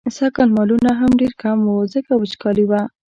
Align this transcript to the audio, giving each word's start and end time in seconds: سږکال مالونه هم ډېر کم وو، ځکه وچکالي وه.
سږکال 0.17 0.49
مالونه 0.57 0.89
هم 0.99 1.11
ډېر 1.19 1.33
کم 1.41 1.57
وو، 1.67 1.77
ځکه 1.93 2.11
وچکالي 2.15 2.65
وه. 2.67 2.81